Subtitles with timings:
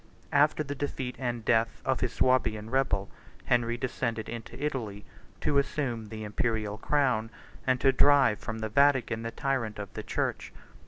[0.33, 3.07] After the defeat and death of his Swabian rebel,
[3.45, 5.05] Henry descended into Italy,
[5.41, 7.29] to assume the Imperial crown,
[7.67, 10.51] and to drive from the Vatican the tyrant of the church.